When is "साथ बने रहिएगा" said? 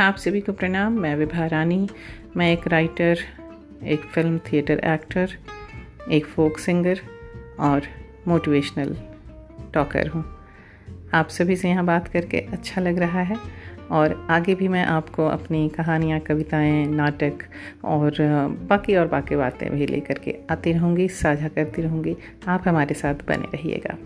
22.94-23.96